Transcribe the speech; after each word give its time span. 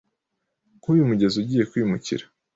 Nkuyu 0.77 1.09
mugezi 1.09 1.35
ugiye 1.43 1.63
kwimukira 1.71 2.25